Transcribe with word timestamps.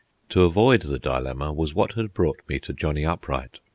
To 0.29 0.45
avoid 0.45 0.81
the 0.81 0.97
dilemma 0.97 1.53
was 1.53 1.75
what 1.75 1.93
had 1.93 2.11
brought 2.11 2.39
me 2.47 2.57
to 2.61 2.73
Johnny 2.73 3.05
Upright. 3.05 3.59